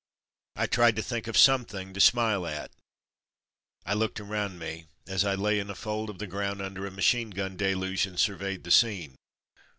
[0.55, 2.71] I tried to think of something to smile at.
[3.85, 6.89] I looked around me as I lay in a fold of the ground under a
[6.89, 9.13] machine gun deluge, and sur veyed the scene.